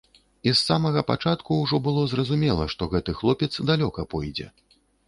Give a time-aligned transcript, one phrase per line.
[0.49, 4.53] І з самага пачатку ўжо было зразумела, што гэты хлопец далёка пойдзе.